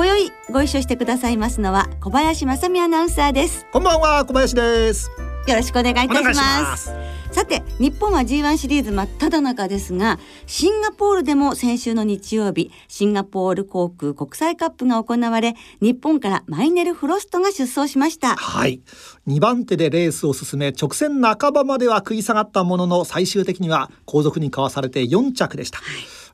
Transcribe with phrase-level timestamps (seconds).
[0.00, 3.66] 今宵ご一緒してくださいますのは小林正美アナウンサーです。
[3.70, 5.10] こんばんは小林です。
[5.46, 6.90] よろしくお願いいたします。
[7.30, 18.36] さて日本は G1 シリーズ真っ只中ですがシンガポールでも先週の日曜日シンガポール航空国際カップが行われ日本からマイネル・フロストが出走しました。
[18.36, 18.80] はい。
[19.28, 25.78] 2番手でレースを進め直線半ばまでは食い下がったものの最終的には後続にかわされて4着でした、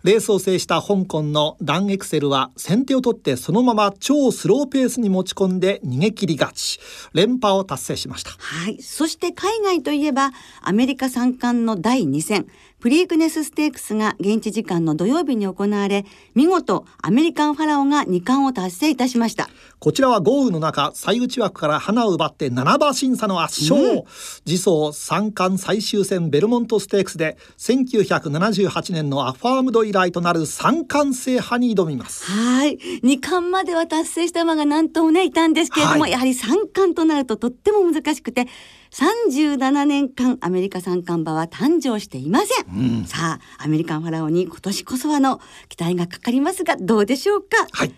[0.06, 6.78] レースを制した香港のダンエクセルは先手を取ってそのまま超スローペースに持ち込んで逃げ切り勝ち。
[7.12, 8.30] 連覇を達成しました。
[8.38, 8.80] はい。
[8.80, 10.30] そして海外といえば、
[10.62, 12.46] アメリカ三冠の第2戦、
[12.86, 16.04] プリークネスステークスが現地時間の土曜日に行われ、
[16.36, 19.48] 見事アメリカンファラオが2冠を達成いたしました。
[19.80, 24.04] こちらは豪雨の中最内枠から花を奪って7馬審査の圧勝、
[24.46, 32.78] 次走三冠最終戦ベルモントステークスで1978年のアファームド以来となる三冠制覇に挑みますはい。
[33.02, 38.46] 2冠までは達成した馬が何頭もね、いたんですけれども、はいやはり3冠となるととっても難しくて、
[38.92, 43.04] 37年間アメリカ三冠馬は誕生していません。
[43.06, 47.66] さあ、アメリカンファラオに今年こそはの期待がかかりますが、どうでしょうか？
[47.72, 47.94] はい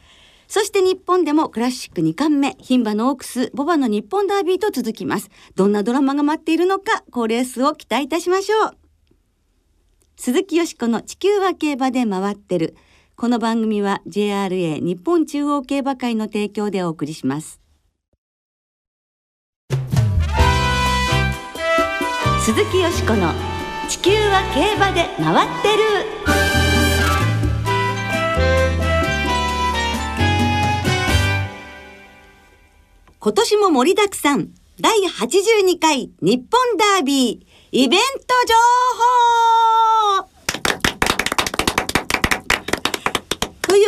[0.51, 5.29] そして日本でもクラシック2冠目、牝馬のオークス、ボバの日本ダービーと続きます。
[5.55, 8.71] どんなドラマが待っているのか、好レースを期待いたしましょう。
[10.17, 12.77] 鈴木よしこの地球は競馬で回ってる。
[13.15, 17.61] この番組は JRA 日本中央競馬会の提供でお送りします。
[22.49, 23.35] 鈴木よしこの
[23.91, 25.83] 地球は競馬で回ってる。
[33.21, 34.49] 今年も盛りだくさん
[34.81, 38.55] 第82回日本ダービーイベント情
[40.23, 40.28] 報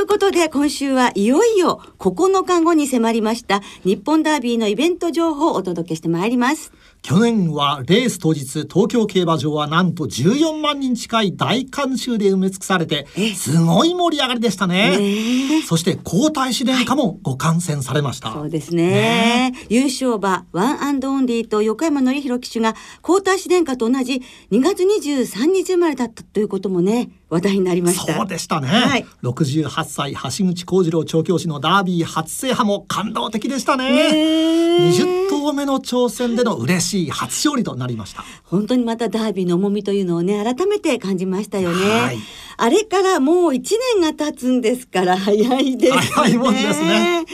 [0.01, 6.73] いうことで今週はいよいよ9日後に迫りました日本ダービーのイベント情報をお届けしてまいります。
[7.03, 14.99] 去年はレース当日東京競馬場はなんと14万人近い大観衆で埋め尽くされてすごい盛り上がりでしたね。
[14.99, 19.53] ねそして皇太子殿下もご観戦されました、そうですね。
[19.69, 28.13] 優勝馬ワンアンドオンリーと横山典弘騎手が皇太子殿下と同じ2月23日生まれだったということもね話題になりました。
[28.13, 29.07] そうでしたね、はい。
[29.23, 33.89] 68歳橋口幸次郎調教師のダービー初制覇も感動的でしたね。
[33.91, 38.25] ね20頭目の挑戦での嬉しい初勝利となりました。
[38.45, 42.19] 本当にまたダービーの重みというのをね改めて感じましたよね、はい。
[42.57, 43.63] あれからもう1
[43.95, 46.01] 年が経つんですから早いですね。
[46.01, 47.25] 早いもんですね。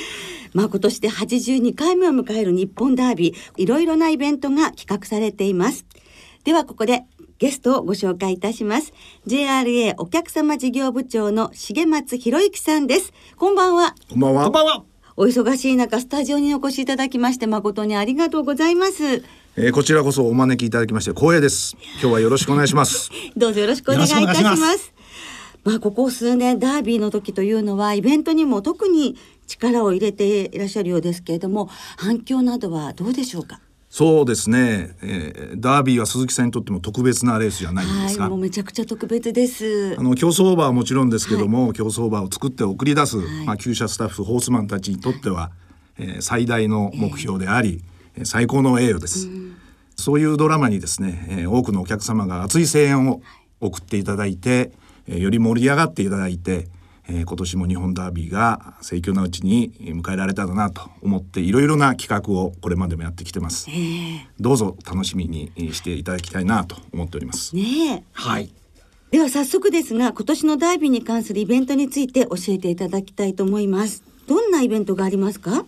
[0.52, 5.86] まあ今年で82回目を迎える日本ダービーいろいろなイベントが企画されています。
[6.44, 7.02] ではここで
[7.38, 8.92] ゲストをご紹介いたします
[9.26, 14.44] JRA お客様事業部長の重松博之さんですこんばんはこんばんは。
[14.44, 14.84] こんばんは
[15.18, 19.24] お忙しい中スタジオにお越しいただきまして誠にありがとうございます
[19.56, 21.74] えーこちらこそお招きいただきまして光栄です。
[22.02, 23.10] 今日はよろしくお願いします。
[23.34, 24.92] どうぞよろしくお願いいたします。
[25.64, 33.60] まあここ数年ダービーの時というのはイベントにも特に力を入れていらっしゃるようですけれども反響などはどうでしょうか？
[33.88, 39.96] そうですね、えーダービーは鈴木さんにとっても特別なレースじゃないんですが、はいもうめちゃくちゃ特別です。
[39.98, 40.02] あ。
[40.02, 43.20] の競走馬はもちろんですけども、競走馬を作って送り出す、い。
[43.46, 45.50] まあ厩舎スタッフホースマンたちにとっては、
[45.98, 47.82] えー最大の目標であり、
[48.16, 49.28] えー最高の栄誉です。
[49.96, 53.22] そういうドラマにですね、えー多くのお客様が熱い声援を
[53.60, 54.72] 送っていただいて、
[55.06, 56.68] えーより盛り上がっていただいて、
[57.08, 63.68] えー今年も日本ダービーが盛況なうちに迎えられたらなと思っていろいろな企画をこれまでもやってきてます。
[64.40, 67.54] どうぞ楽しみにえーしていただきたいなと思っております。
[67.54, 67.62] ね
[67.96, 68.02] え。
[68.12, 68.50] はい
[69.12, 74.02] では早速ですが今年のダービーに関するイベントについて教えていただきたいと思います。
[74.26, 75.64] どんなイベントがありますか？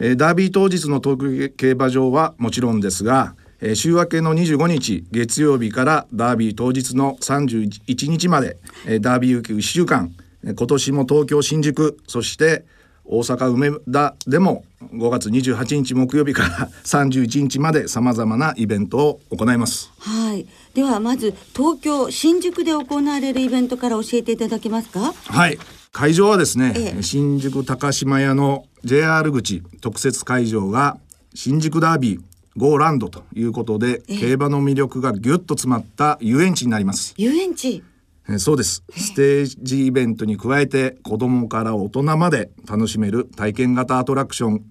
[0.00, 12.64] えーダービー当日の東京競馬場はもちろんですが、えー週明けの25日月曜日からダービー当日の31日まで、えーダービーウィーク1週間、えー今年も東京新宿そして
[13.04, 19.90] 大阪梅田でも5月28日木曜日から 31日までさまざまなイベントを行います。
[19.98, 20.46] はい。
[20.74, 25.12] ではまず東京新宿で行われるイベントから教えていただけますか？
[25.12, 25.58] はい
[25.92, 30.98] 会場はですね、ええ新宿高島屋の JR 口特設会場が
[31.34, 32.20] 新宿ダービー
[32.56, 37.14] ゴーランドということで、競馬の魅力がぎゅっと詰まった遊園地になります。
[37.16, 37.76] 遊園地？
[37.76, 37.95] えー
[38.38, 38.82] そうです。
[38.90, 44.64] ステージイベントに加えて子供から大人まで楽しめる体験型アトラクション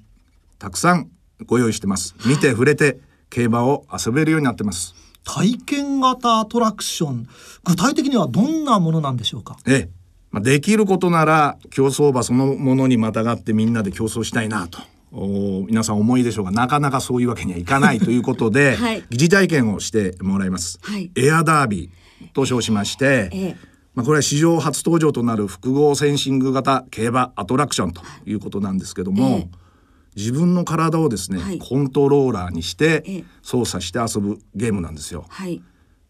[0.59, 1.09] たくさん
[1.45, 2.15] ご用意してます。
[2.25, 2.99] 見て触れて
[3.29, 4.93] 競馬を遊べるようになってます。
[5.23, 7.27] 体験型アトラクション。
[7.63, 9.57] 具体的にはどんなものなんでしょうか？
[9.65, 9.89] ええ、
[10.31, 14.79] まあ、できることなら競走馬そのものにまたがってみんなで競争したいなと。
[15.11, 19.03] お皆さん思いでしょうがなかなかそういうわけにはいかないということで、 はい。
[19.09, 21.09] 疑似体験をしてもらいます、はい。
[21.15, 23.57] エアダービーと称しまして、ええ。
[23.93, 29.65] まあ、これは史上初登場となる複合センシング型競馬アトラクションということなんですけども、ええ
[30.15, 31.59] 自分の体をですね、はい。
[31.59, 33.01] コントローラーにしええ。
[33.01, 35.25] て操作して遊ぶゲームなんですよ。
[35.27, 35.61] はい。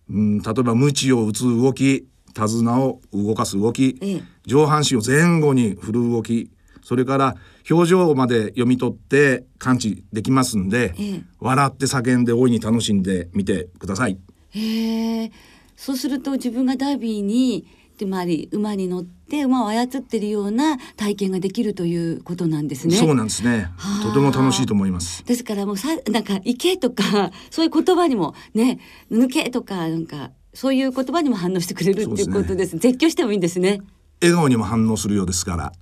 [0.10, 4.24] うん、例えば鞭を打つ動き手綱を動かす動き、ええ。
[4.46, 6.52] 上半身を前後に振る動き
[6.84, 7.36] それから
[7.70, 11.24] 表情まで読み取って感知できますんで、ええ。
[11.40, 14.20] 笑って叫んで大いに楽しんでみてください。
[14.52, 15.32] へえ
[15.76, 17.68] そうすると自分がダービーに
[17.98, 22.96] つまり馬に乗って馬を操ってるような体験ができるということなんですね。
[22.96, 25.24] そうなんですねはあとても楽しいと思います。
[25.26, 28.80] ですからもうさなんか行けとか そういう言葉にもね
[29.12, 32.78] 抜けとかなんかそういう言葉にも反応してくれるっていうことです。
[32.78, 33.82] 絶叫してもいいんですね。
[34.22, 35.74] 笑顔にも反応するようですから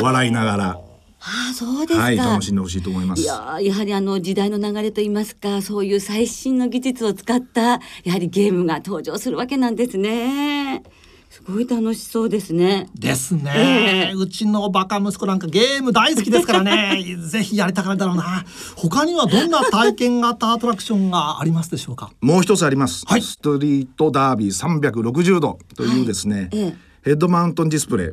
[0.00, 0.80] 笑いながら、
[1.26, 2.04] ああそうですか。
[2.04, 3.22] はい、楽しんでほしいと思います。
[3.22, 10.82] いやーやはりあの時代の流れといいますかそういう最新の技術を使ったやはりゲームが登場するわけなんですね。
[11.30, 12.88] すごい楽しそうですね。
[12.94, 17.04] ですね、うちのバカ息子なんかゲーム大好きですからね。
[17.26, 18.44] ぜひやりたかっただろうな。
[18.76, 22.12] 他にはどんな体験型アトラクションがありますでしょうか？
[22.20, 23.22] もう一つあります、はい。
[23.22, 26.76] ストリートダービー360度というですね、ええ。
[27.02, 28.08] ヘッドマウントンディスプレイ、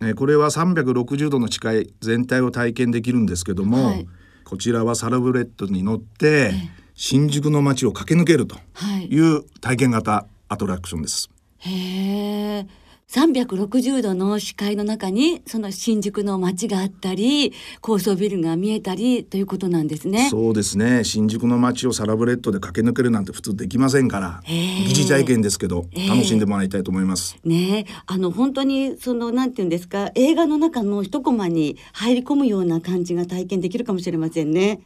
[0.00, 4.08] えーこれは360度の近い全体を体験できるんですけども、はい
[4.44, 6.52] こちらはサラブレッドに乗って
[6.94, 11.30] 新宿の街を駆け抜けるとはいいう体験型アトラクションです。
[11.60, 12.66] へえ。
[13.14, 20.28] 360度の視界の中にその新宿の街があったり高層ビルが見えたりということなんですね。
[20.30, 27.36] そうですね新宿の街をサラブレッドで駆け抜けるなんて普通できませんから疑似体験ですけどええ楽しんでもらいたいと思います。
[27.44, 34.80] ねえあの本当にそのなんていうんですか映画の中の一コマに入り込むような感じが体験できるかもしれませんね。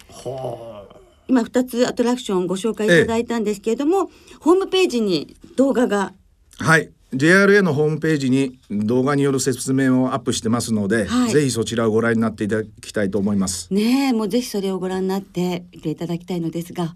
[1.28, 4.10] 今2つアトラクションご紹介いただいたんですけれども、
[4.40, 6.12] ホームページに動画が
[6.58, 6.90] はい。
[7.14, 13.72] JRA のホームページに動画による説明をアップしてますので、はいぜひそちらをご覧になっていただきたいと思います。
[13.72, 16.94] ねえもうぜひそれをご覧になっていていただきたいのですが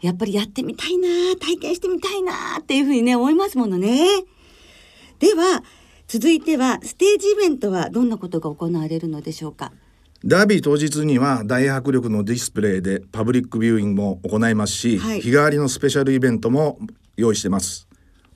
[0.00, 1.08] やっぱりやってみたいな
[1.40, 4.06] 体験してみたいなっていうふうにね思いますものね。
[5.18, 5.64] では
[6.06, 9.72] 続いてはステージイベントはどんなことが行われるのでしょうか？
[10.24, 16.78] ダービー当日には大迫力のディスプレイでパブリックビューイングも行いますし、はい日替わりのスペシャルイベントも
[17.16, 17.87] 用意してます。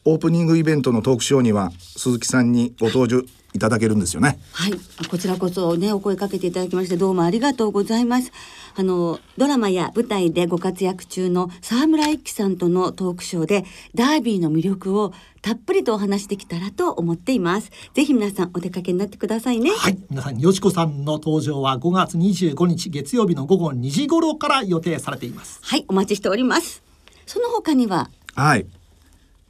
[0.04, 3.22] オープニングイベントのトークショーには鈴木さんにご登場
[3.54, 4.40] いただけるんですよね。
[4.52, 4.72] はい、
[5.08, 8.32] こちらこそねお声かけていただきましてどうもありがとうございます。
[8.74, 13.64] あのドラマや舞台でご活躍中の沢村一樹さんとのトークショーで
[13.94, 15.12] ダービーの魅力を
[15.42, 17.70] たっぷりとお話しできたらと思っています。
[17.92, 19.70] ぜひ皆さんお出かけになってくださいね。
[19.70, 26.82] はい皆さんよしこさんの登場は5月25日月曜日の午後2時頃から予定されていますはい、お待ちしております。
[27.26, 28.08] その他には？
[28.34, 28.66] はい。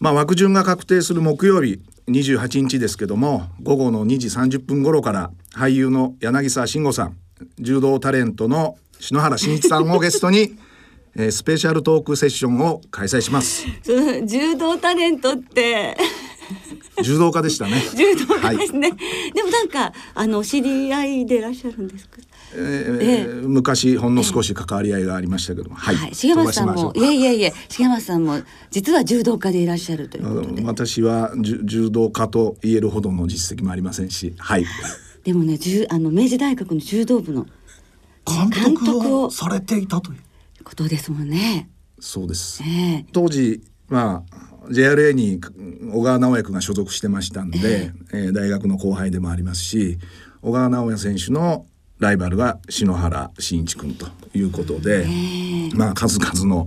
[0.03, 7.17] まあ枠順が確定する木曜日28日ですけども午後の2時30分頃から俳優の柳沢慎吾さん
[7.61, 10.57] 柔道タレントの篠原慎一さんをゲストに、
[11.17, 15.97] えースペシャルトークセッションを開催しますその 柔道タレントって
[17.03, 18.91] 柔道家でしたね 柔道家はいですね。
[19.35, 22.17] でもなんかあの知り合いでいらっしゃるんですか？
[22.55, 25.77] えー昔ほんの少し関わり合いがありましたけども。
[25.77, 27.53] はい、はい、重松さんもいえいえいえ。
[27.69, 28.41] 重松さんも
[28.71, 30.63] 実は柔道家でいらっしゃるということで。
[30.63, 34.35] 私は柔道家と言えるほどの実績もありませんし。
[34.39, 34.65] はい。
[35.25, 37.47] でもね、柔あの明治大学の柔道部の
[38.27, 40.19] 監監督をされていたという。
[40.65, 41.69] ことですもんね。
[42.01, 42.63] そうです。
[42.63, 42.67] え
[43.01, 43.07] え。
[43.13, 45.41] 当時まあ JRA に
[45.93, 49.99] 小川直也君が所属してましたんで、えー大学の後輩でもありますし
[50.41, 51.67] 小川直也選手の
[52.03, 55.07] ライバルが篠原慎一君ということで、
[55.75, 56.67] まあ数々の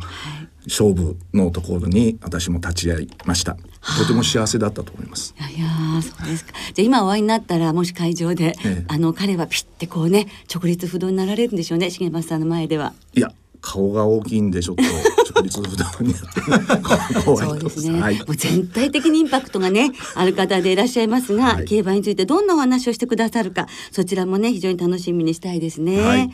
[0.66, 3.58] 勝負のところに私も立ち会いました。
[4.00, 5.36] とても幸せだったと思います。
[5.38, 5.68] いや
[6.02, 6.54] そうですか。
[6.74, 12.94] じゃあ今お会いになったらもし会場で、ええあの彼はピッてこうね直立不動になられるんでしょうね重松さんの前では。
[13.14, 13.32] いや
[13.66, 26.00] 顔が大きいんでちょっと直立不動にそうですね、はい、もう全体的にインパクトがねある方でいらっしゃいますが、はい、競馬についてどんなお話をしてくださるかそちらもね非常に楽しみにしたいですね。
[26.00, 26.30] はい。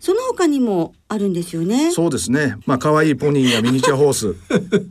[0.00, 1.90] その他にもあるんですよね？
[1.90, 2.56] そうですね。
[2.66, 4.36] まあ可愛いポニーやミニチュアホース、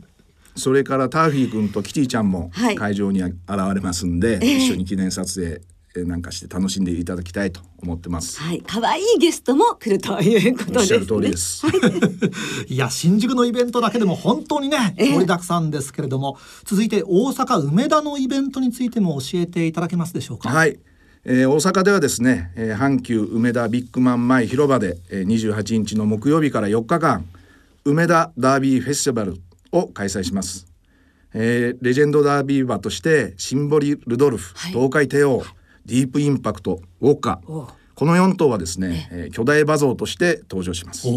[0.56, 3.34] それからターフィー君とキティちゃんも会場に現
[3.74, 5.62] れますんで、はい、一緒に記念撮影
[6.04, 8.40] なんかして楽しんでいただきたいと思ってます。
[8.40, 11.06] はい、可愛いゲストも来るということですね。
[11.06, 11.62] 通りです。
[12.68, 20.48] いや、新宿のイベントだけでも本当にね、盛りだくさんですけれども、続いて大阪梅田のイベントについても教えていただけますでしょうか？
[20.48, 20.78] はい。
[21.24, 27.26] えー、大阪ではですね、えー、阪急梅田ビッグマン前広場で、えー、28日の木曜日から4日間
[27.84, 29.36] 梅田ダービーフェスティバル
[29.72, 30.66] を開催します、
[31.34, 35.42] えー、レジェンドダービー馬としてシンボリ・ルドルフ、はい、東海帝王
[35.88, 39.28] ディープインパクトウォッカこの4頭はですね、え。
[39.28, 41.08] ー、巨大馬像として登場します。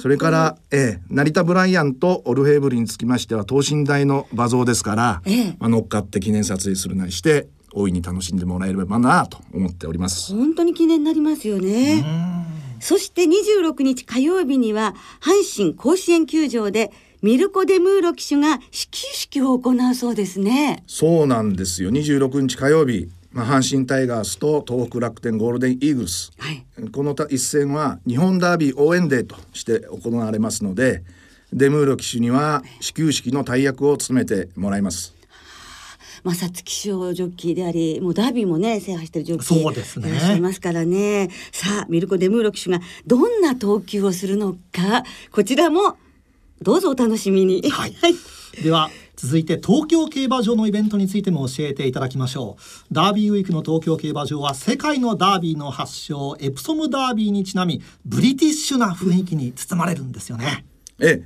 [0.00, 10.34] それから、えー、成田ブライアンとオルフェーブリにつきましては等身大の馬像ですから、えー、まあ、乗っかって記念撮影するなりして大いに楽しんでもらえればなと思っております。
[10.34, 12.04] 本当に記念になりますよね。
[12.80, 16.90] そして26日火曜日には阪神甲子園球場で
[17.20, 20.82] ミルコ・デムーロ騎手が始球式を行うそうですね。
[20.86, 21.90] そうなんですよ。
[21.90, 31.02] 26日火曜日まあ、阪神タイガースと東北楽天ゴールデンイーグルス、はい、この一戦は日本ダービー応援デーとして行われますので
[31.52, 35.14] デムーロ騎手には始球式の大役を務めてもらいます。
[36.24, 41.30] まあ、皐月賞ジョッキーでありもうダービーもね制覇してるジョッキーでいらっしゃいますからね。
[41.50, 45.96] さあミルコ・デムーロ騎手がどんな投球をするのかこちらも
[46.60, 47.68] どうぞお楽しみに。
[47.68, 47.94] はい、
[48.62, 48.88] では
[49.22, 52.94] 続いて東京競馬場のイベントについても教えていただきましょう。
[52.94, 60.64] ダービーウィークの東京競馬場は世界のダービーの発祥エプソムダービーにちなみブリティッシュな雰囲気に包まれるんですよね。
[60.98, 61.22] ええ。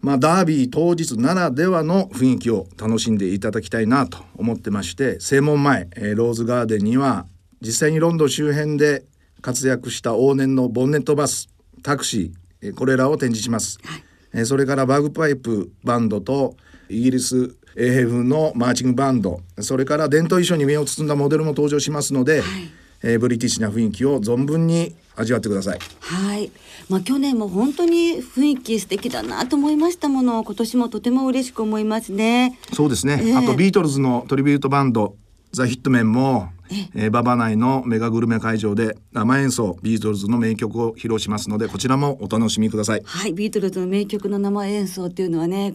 [0.00, 7.26] まあ、ダービー当日ならではの雰囲気を楽しんでいただきたいなと思ってまして正門前、えー、ローズガーデンには
[7.60, 9.04] 実際にロンドン周辺で
[9.40, 11.48] 活躍した往年のボンネットバス
[11.82, 16.56] タクシー、えー、これらを展示します、はい、えー、それからバグパイプバンドと
[16.88, 22.70] イギリス英兵風のマーチングバンドそれから伝統衣装に身を包んだモデルも登場しますので、はい、
[23.02, 25.78] えー、ブリティッシュな雰囲気を存分に味わってください。
[26.00, 26.50] はい。
[26.88, 30.42] まあ去年も本当に雰囲気素敵だなと思いましたもの。
[30.44, 32.58] 今年もとても嬉しく思いますね。
[32.72, 33.18] そうですね。
[33.22, 35.16] えー、あとビートルズのトリビュートバンド
[35.52, 36.50] ザ・ヒットメンも
[36.94, 45.72] えー、馬場内のメガグルメ会場で生演奏ビートルズの名曲を披露しますのでこちらもお楽しみくださいはいビートルズの名曲の生演奏っていうのはね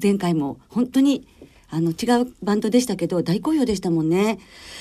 [0.00, 1.26] 前回も本当に
[1.70, 4.38] あの違うバンドでしたけど大好評でしたもんね。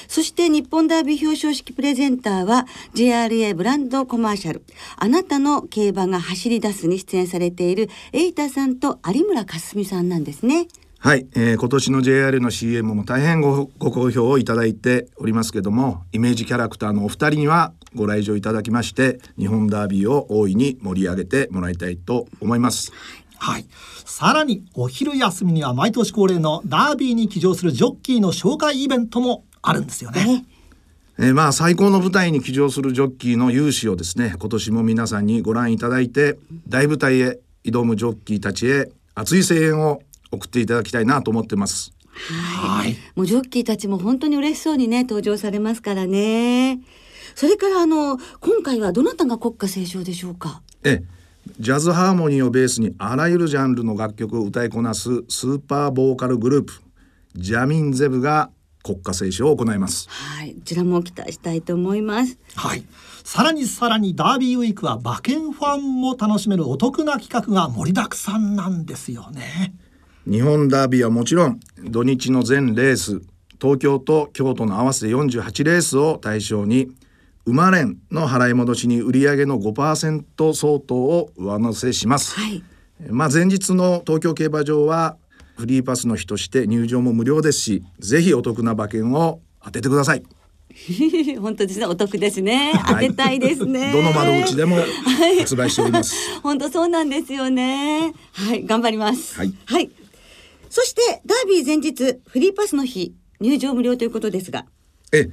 [0.07, 4.63] そして日本ダービー表彰式プレゼンターは JRA ブランドコマーシャル。
[4.97, 10.67] あなたの競馬が走り出すに出演されている瑛太さんと有村架純さんなんですね。
[10.99, 22.93] はい、えー、今年の JR の CM も大変ごご好評をいただいておりますけどもイメージキャラクターのお二人にはご来場いただきまして日本ダービーを大いに盛り上げてもらいたいと思います。
[23.43, 23.65] はい。
[24.05, 30.45] さらにお昼休みには毎年恒例のダービーに騎乗するジョッキーの紹介イベントもあるんですよね。
[31.19, 41.91] えー、まあ最高の舞台に騎乗するジョッキーの勇姿をですね今年も皆さんにご覧いただいて大舞台へ挑むジョッキーたちへ熱い声援を送っていただきたいなと思ってます。
[42.13, 42.95] はい。
[43.15, 46.79] もうジョッキーたちも本当に嬉しそうにね登場されますからね。
[47.35, 50.61] それからあの今回はどなたが国歌斉唱でしょうか？
[50.85, 51.22] ええ。
[51.59, 56.73] ジャズハーモニーをベースにあらゆるジャンルの楽曲を歌いこなすスーパーボーカルグループ
[57.35, 58.49] ジャミンゼブが
[58.83, 60.07] 国家斉唱を行います。
[60.09, 60.53] はい。
[60.53, 62.37] こちらも期待したいと思います。
[62.55, 62.85] はい。
[63.23, 69.73] さらにさらにダービーウィークは馬券ファンも楽しめるお得な企画が盛りだくさんなんですよね。
[70.27, 73.21] 日本ダービーはもちろん土日の全レース
[73.61, 76.91] 東京と京都の合わせて48レースを対象に
[77.45, 82.63] 馬連の払い戻しに売上の5%相当を上乗せします、はい、
[83.09, 85.17] まあ前日の東京競馬場は
[85.57, 90.23] フリーパスの日として入場も無料ですしぜひお得な馬券を当ててください。
[91.39, 91.85] 本当ですね。
[91.85, 92.73] お得ですね。
[92.87, 94.77] 当てたいですね、どの窓口でも
[95.39, 98.13] 発売しております、はい、本当そうなんですよね。
[98.31, 98.65] はい。
[98.65, 99.37] 頑張ります。
[99.37, 99.91] はい、はい、
[100.71, 104.65] そしてダービー前日フリーパスの日入場無料ということですが。
[105.11, 105.29] え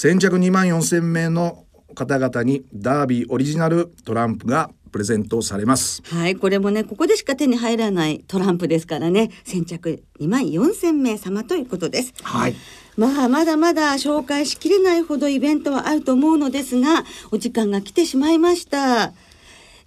[0.00, 1.64] 先着2万4千名の
[1.96, 6.02] 方々にダービーオリジナルトランプがプレゼントされます。
[6.04, 9.32] はいこれもねここでしか手に入らないトランプですからね。
[9.42, 12.14] 先着2万4千名様ということです。
[12.22, 12.54] はい。
[12.96, 19.12] まあまだまだ紹介しきれないほどイベントはあると思うのですがお時間が来てしまいました。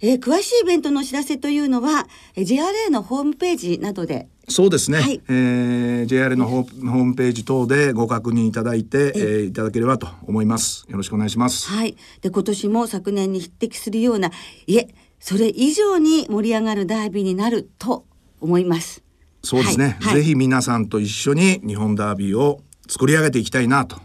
[0.02, 10.84] えー、詳しいイベントのお知らせというのは JRA のホームページなどでそうですね、はい、えー、JR のホームページ等でご確認いただいて、えー、いただければと思います。
[10.88, 11.68] よろしくお願いします。
[11.68, 11.96] はい。
[12.20, 14.30] で今年も昨年に匹敵するような
[14.66, 14.88] いえ
[15.20, 18.04] それ以上に盛り上がるダービーになると
[18.40, 19.02] 思います。
[19.44, 24.00] そうですね、はい、ぜひ皆さんと一緒に日本ダービーを作り上げていきたいなと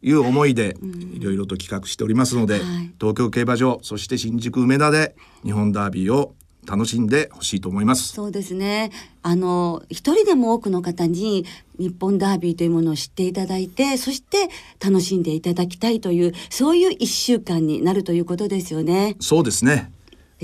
[0.00, 0.76] いう思いで
[1.14, 2.62] いろいろと企画しておりますので、はい、
[2.98, 6.34] 東京競馬場そして新宿梅田で日本ダービーを
[6.68, 8.08] 楽しんでほしいと思います。
[8.12, 8.90] そうですね。
[9.22, 11.46] あの一人でも多くの方に
[11.78, 14.48] 日本ダービーというものを知っていただいてそして
[14.84, 19.16] 楽しんでいただきたいというそういう一週間になるということですよね。
[19.20, 19.90] そうですね。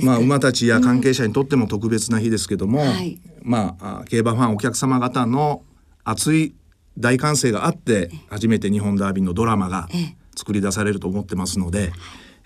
[0.03, 5.63] まあ馬たちや関係者にとっても特別な日ですけども、うんはい、まあ競馬ファンお客様方の
[6.05, 6.55] 熱い
[6.99, 9.89] 大歓声があって初めて日本ダービーのドラマが
[10.37, 11.93] 作り出されると思ってますので。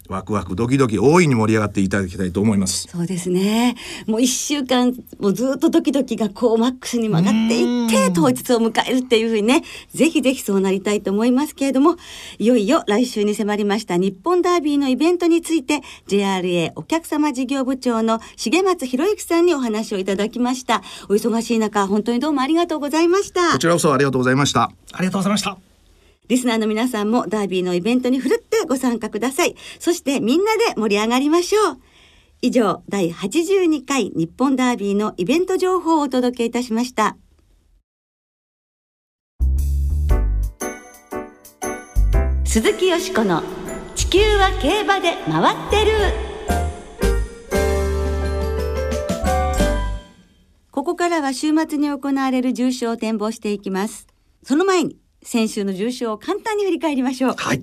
[0.08, 2.88] ワクワクドキドキ大いに盛り上がっていただきたいと思います。
[2.88, 3.76] そうですね。
[4.06, 9.62] もう一週間もうずっとドキドキがこうマックスに曲がっていって当日を迎えるっていうふうにね
[9.92, 11.96] ぜひぜひそうなりたいと思いますけれども
[12.38, 20.82] いよいよ来週に迫りました日本ダービーのイベントについて JRA お客様事業部長の重松博之さんにお話をいただきました。
[21.08, 23.52] お忙しい中本当にどうもありがとうございました。
[23.52, 24.70] こちらこそありがとうございました。
[24.92, 25.67] ありがとうございました
[26.28, 29.56] リスナーの皆さんもダービーのイベントにふるってご参加ください。
[29.78, 31.78] そしてみんなで盛り上がりましょう。
[32.42, 37.16] 以上、第82回日本ダービーのイベント情報をお届けいたしました。
[42.44, 43.42] 鈴木よしこの
[43.94, 45.92] 地球は競馬で回ってる。
[50.70, 54.06] ここからは週末に行われる重賞を展望していきます。
[54.44, 57.34] その前に先週の重賞を簡単に振り返りましょう。
[57.36, 57.62] はい。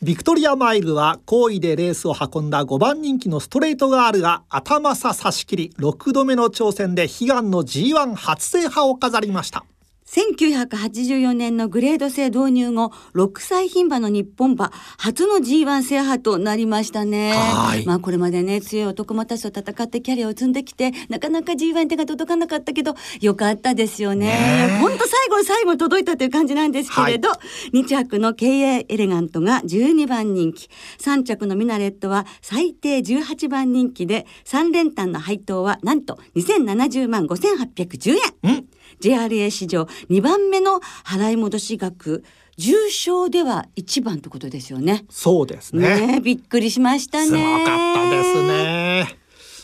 [0.00, 9.64] ビクトリアマイルは好意でレースを運んだ5番人気のストレートガールが頭差差し切り6度目の挑戦で悲願の G1 初制覇を飾りました。
[10.10, 17.34] 1984年のグレード制導入後、6歳牝馬の日本馬、初の G1 制覇となりましたね。
[17.84, 24.78] まあこれまでね、強い男馬たちと戦ってキャリアを積んできて、なかなか G1 手が届かなかったけど、よかったですよね。
[24.80, 27.38] ほんと最後の最後届いたという感じなんですけれど、は
[27.72, 38.64] い、2着の経営エレガントが12番人気、3着のミナレットは最低18番人気で、3連単の配当はなんと2070万5810円。
[39.00, 42.24] JRA 史上2番目の払い戻し額
[42.56, 45.04] 重症では一番ってことですよね。
[45.08, 46.06] そうですね。
[46.06, 47.26] ねびっくりしましたね。
[47.26, 49.18] すごかったですね。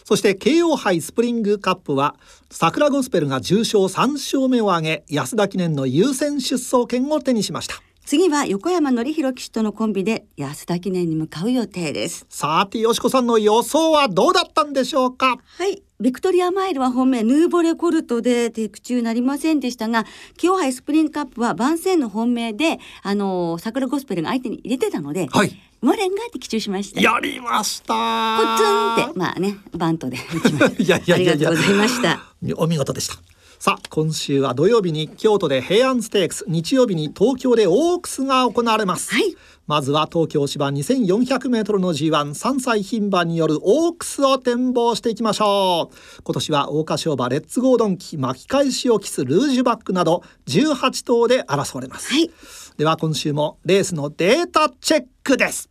[0.04, 2.14] そして慶応杯スプリングカップは
[2.50, 7.82] 桜ゴスペルが重賞3勝目を挙げ安田記念の優先出走権を手にしました。
[8.06, 12.26] 次は横山典弘騎手とのコンビで安田記念に向かう予定です。
[12.28, 15.38] さてよしこさんの予想はどうだったんでしょうか？
[15.58, 15.82] はい。
[16.00, 20.04] ビクトリアマイルは本命ヌーボレコルトで的中なりませんでしたが
[20.36, 27.00] 清杯スプリングカップは番宣の本命であの桜ゴスペルが相手に入れてたので、はい、モレンが的中しました。
[27.00, 28.68] やりましたポツ
[29.04, 30.18] ンってまあねバントで
[30.78, 31.14] いやいやいや。
[31.14, 32.20] ありがとうございました。
[32.56, 33.14] お見事でした
[33.58, 39.36] さあ今週は土曜日に京都で平安ステークス日曜日に東京でオークスが行われます、はい、
[39.66, 46.22] まずは東京芝 2400m の G13 歳牝馬によるオークスを展望していきましょう。
[46.22, 52.30] 今年は桜花賞馬レッツゴードンキ巻き返しを期すルージュバックなど18頭で争われます、はい、
[52.76, 55.70] では今週もレースのデータチェックです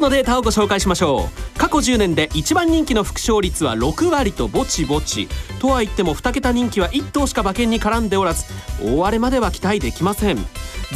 [0.00, 1.58] スのデータをご紹介しましょう。
[1.58, 5.28] 過去10年で1番人気の副勝率は6割とぼちぼち。
[5.60, 8.46] とは言っても2桁人気は1頭しか馬券に絡んでおらず
[8.82, 10.38] 大荒れまでは期待できません。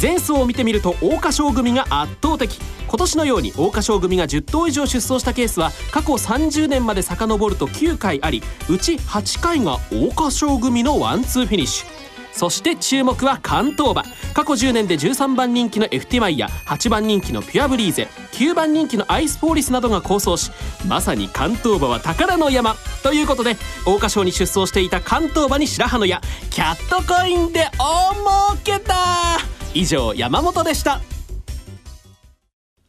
[0.01, 2.59] 前走を見てみると桜花賞組が圧倒的。
[2.87, 11.94] 今年のように桜花賞組が10頭以上出走したケースは過去30年まで遡ると9回ありうち8回が桜花賞組のワンツーフィニッシュ。
[12.35, 14.03] そして注目は関東馬。
[14.33, 20.51] 過去10年で13番人気のエフティマイや8番人気のピュアブリーゼ9番人気のアイスフォーリスなどが好走し
[20.85, 22.75] まさに関東馬は宝の山。
[23.03, 28.95] ということで桜花賞に出走していた関東馬に白羽の矢キャットコインで大儲けだ
[29.73, 30.99] 以上山本でした。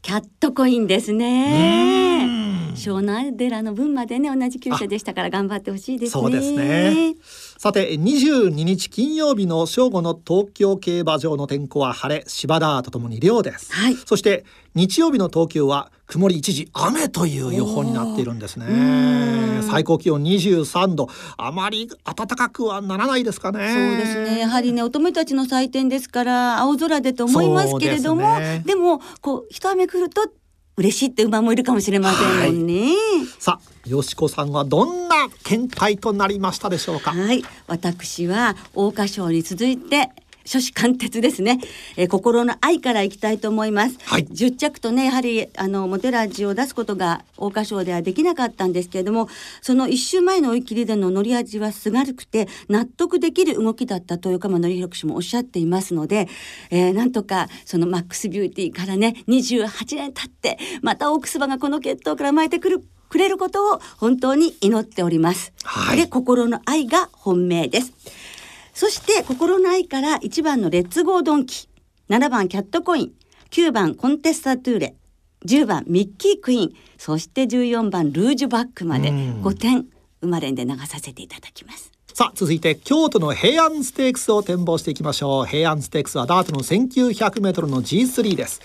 [0.02, 2.28] キャットコインですね。
[2.74, 6.22] 湘南寺の分までね同じ厩舎でしたから頑張ってほしいですね。
[6.22, 7.14] そうですね
[7.58, 13.94] さて22日金曜日の正午の東京競馬場の天候は晴れ芝田とともに涼です、はい。
[13.94, 19.62] そして日曜日の東京は曇り一時雨という予報になっているんですね。
[19.62, 21.08] 最高気温23度。
[21.38, 23.58] あまり暖かくはならないですかね。
[23.58, 24.38] そうですね。
[24.38, 28.62] やはりね乙女たちの祭典ですから青空でと思いますけれどもですね。
[28.66, 30.30] でもこう一雨来ると
[30.78, 32.92] 嬉しいって馬もいるかもしれませんもんね。
[33.38, 37.12] さあよしこさんはどんな見解となりましたでしょうか？
[37.12, 40.10] はい、私は桜花賞に続いて
[40.46, 41.58] 初子貫徹ですね、
[41.96, 49.28] えー心の愛からいきたいと思います、はい10着とねやはりあのモテラジを出すことが桜花賞ではできなかったんですけれども
[49.60, 56.28] その一週前の追い切りでの乗り味はすがるくて納得できる動きだったと横山典弘氏もおっしゃっていますので、
[56.70, 65.52] えーなんとかそのマックスビューティーからね28年経ってまたオークス馬がこの決闘から巻いてくるくれることを本当に祈っております。
[65.64, 67.92] はいで心の愛が本命です。
[68.76, 71.66] そして心の愛から1番のレッツゴードンキ、
[72.10, 73.12] 7番キャットコイン、
[73.50, 74.94] 9番コンテスタトゥーレ、
[75.46, 79.08] 10番ミッキークイーン、そして14番ルージュバックまで。
[79.08, 79.42] うん。
[79.42, 79.86] 5点
[80.20, 81.90] 生まれんで流させていただきます。
[82.12, 85.46] さあ続いて京都の平安ステークスを展望していきましょう。
[85.46, 88.60] 平安ステークスはダートの 1900m の G3 です。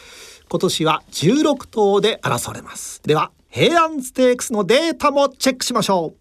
[0.49, 3.01] 今年は16頭で争われます。
[3.03, 6.20] では平安ステークスのデータもチェックしましょう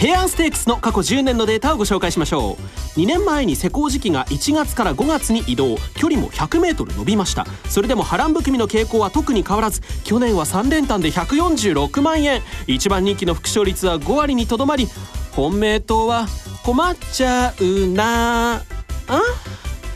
[0.00, 2.56] 平安ステークスの過去10年のデータをご紹介しましょ
[2.96, 2.98] う。
[2.98, 5.76] 2年前に施工時期が1月から5月に移動。
[5.94, 7.46] 距離も 100m 伸びました。
[7.68, 12.40] それでも波乱含みの傾向は特に変わらず去年は3連単で146万円。
[12.66, 14.88] 一番人気の副勝率は5割にとどまり
[15.32, 16.26] 本命党は
[16.64, 18.54] 困っちゃうな。
[18.54, 18.62] あ？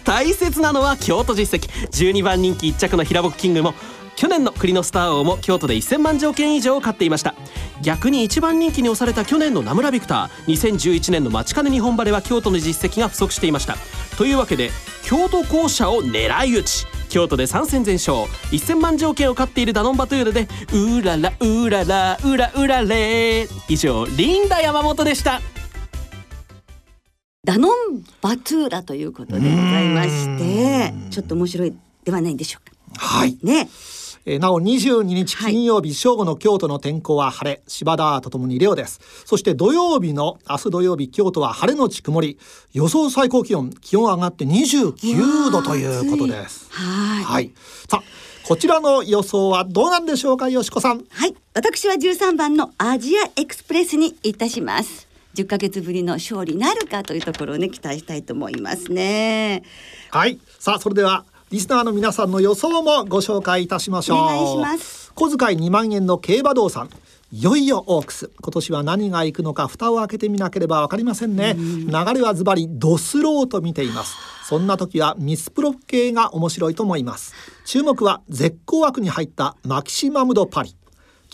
[0.05, 1.71] 大切なのは京都実績。
[1.89, 3.73] 12番人気1着の平牧キングも
[4.17, 7.35] 去年の栗のスター王も京都で1000万条件以上勝っていました。
[7.83, 13.77] 逆に一番人気に押された去年の名村ビクター2011年の待ちかね日本馬では京都の実績が不足していました。
[14.17, 14.71] というわけで
[15.05, 16.87] 京都校舎を狙い撃ち。
[17.11, 18.17] 京都で3戦全勝。
[18.51, 23.47] 1000万条件を勝っているダノンバトゥールでうららうららうらうられ。
[23.69, 25.41] 以上リンダ山本でした。
[27.45, 32.75] ダノンバトゥーラということでございまして、ちょっと面白いではないんでしょうか。
[32.97, 33.39] はい。
[33.43, 33.69] ね、
[34.27, 35.53] えーなお22日はい。
[35.53, 39.01] 金曜日、正午の京都の天候は晴れ芝田とともに涼です。
[39.25, 42.39] そして土曜日の明日土曜日京都は晴れのち曇り。
[42.73, 46.69] 予想最高気温気温上がって29度ということです。
[46.71, 47.25] はい。
[47.25, 47.53] はい。
[47.89, 48.03] さあ
[48.47, 51.05] こちらの予想はどうなんでしょうかよしこさん。
[51.09, 55.09] はい、私は13番のアジアエクスプレスにいたします。
[55.35, 59.63] 10ヶ月ぶりの勝利なるかというところをね期待したいと思いますね。
[60.11, 60.39] はい。
[60.59, 64.19] さあそれではリスナーの皆さんの予想もご紹介いたしましょう。
[64.19, 65.13] お願いします。
[65.15, 66.91] 小遣い2万円の競馬道さん
[67.31, 68.33] いよいよオークス。
[68.43, 71.55] 今年は何が行くのか蓋を開けてみなければわかりませんね。
[71.55, 74.17] 流れはズバリドスローと見ています。
[74.49, 77.33] そんな時はミスプロ系が面白いと思います。
[77.65, 80.75] 注目は絶好枠に入ったマキシマムドパリ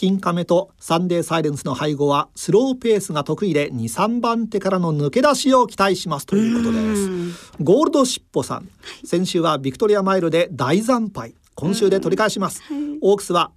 [0.01, 7.63] 金亀とサンデーサイレンスの背後はスローペースが得意で23番手からの抜け出しを期待しますということです。
[7.63, 8.69] ゴールドシッポさん。
[9.05, 11.35] 先週はビクトリアマイルで大惨敗。
[11.55, 12.63] 今週で取り返します。
[13.03, 13.53] オークスは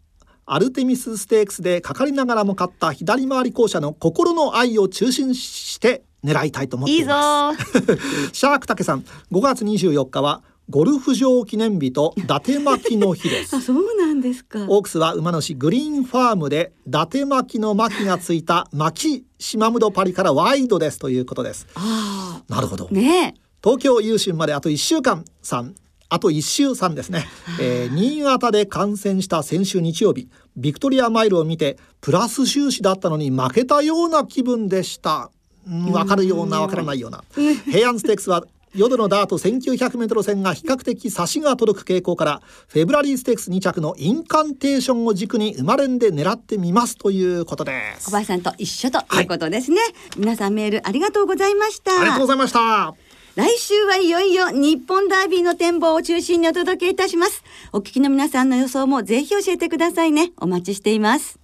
[0.45, 6.51] アルテミスステークスでかかりながらも勝った左回り校舎の心の愛を中心して狙い。
[6.51, 8.33] たいと思っていいぞいますー。
[8.33, 13.55] シャークタケさん5月24日はゴルフ場記念日と伊達巻きの日です。
[13.55, 14.65] あ、そうなんですか。
[14.69, 21.67] オークスは馬主グリーンファームで伊達巻きの巻きがついた巻き島ムドパリからワイドですということです。
[21.75, 22.87] あなるほど。
[22.89, 25.25] あ、ね東京優秀まであと1週間。
[25.43, 25.73] 3
[26.07, 27.25] あと1週3ですね、
[27.59, 30.29] えー新潟で観戦した先週日曜日。
[30.55, 35.29] ビクトリアマイルを見てプラス収支だったのに負けたような気分でした。
[35.67, 37.23] うんわかるようなわからないような。
[37.69, 38.45] 平安ステークスは
[38.75, 49.77] 淀のダート 1900m 戦が比較的差しが届く傾向からフェブラリーステークス2着のインカンテーションを軸に生まれんで狙ってみますということです小林さんと一緒ということですね。
[50.17, 51.99] 皆さんメールありがとうございました。
[51.99, 52.93] ありがとうございました
[53.35, 57.43] 来週はいよいよ日本ダービーの展望を中心にお届けいたします。
[57.71, 60.31] お聞きの皆さんの予想もぜひ教えてくださいね。
[60.37, 61.42] お待ちしています。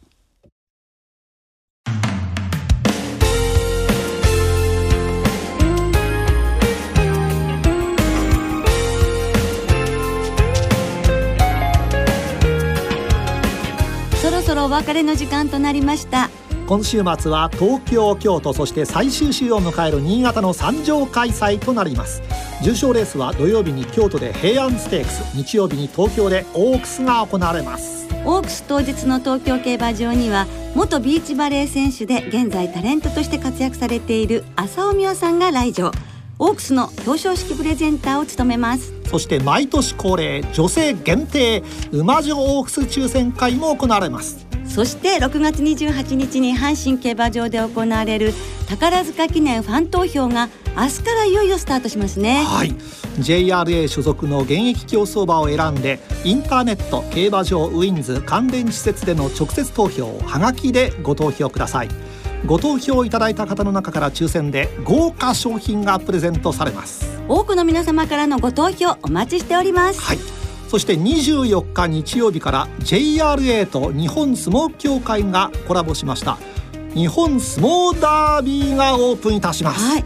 [14.60, 16.30] ろお別れの時間となりました。
[16.68, 22.22] 今週末は東京京都そして最終週を迎える新潟の3場開催となります。
[22.62, 28.08] 重賞レースは土曜日に京都で平安ステークス日曜日に東京でオークスが行われます。
[28.26, 30.46] オークス当日の東京競馬場には
[30.76, 35.92] 元ビーチバレー選手で現在タレントとして活躍されている浅尾美和さんが来場。
[36.42, 38.94] オークスの表彰式プレゼンターを務めます。
[39.10, 48.34] そして毎年恒例女性限定馬女オークス抽選会も行われますそして6月28日に阪神競馬場で行われる
[48.70, 52.44] 宝塚記念ファン投票が明日からいよいよスタートしますね。
[52.46, 52.74] はい。
[53.20, 61.90] JRA 所属の現役競走馬を選んでインターネット競馬場ウィンズ関連施設での直接投票はがきでご投票ください。
[62.46, 67.10] ご投票いただいた方の中から抽選で豪華商品がプレゼントされます。
[67.28, 70.00] 多くの皆様からのご投票お待ちしております。
[70.00, 70.39] はい
[70.70, 76.38] そして24日日曜日から JRA と日本相撲協会がコラボしました。
[76.94, 80.06] 日本相撲ダービーがオープンいたします、はい。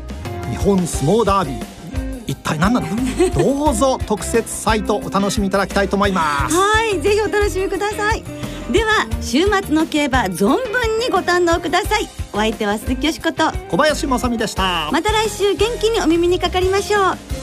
[0.49, 2.23] 日本相撲ダービー。
[2.27, 2.87] 一体何なの？
[2.87, 2.95] か
[3.37, 6.55] どうぞ特設サイトお楽しみいただきたいと思います。
[6.55, 8.23] はいぜひお楽しみください。
[8.71, 12.07] では週末の競馬存分にご堪能ください。
[12.31, 13.51] お相手は鈴木よしこと。
[13.69, 14.89] 小林正美でした。
[14.93, 17.42] また来週元気にお耳にかかりましょう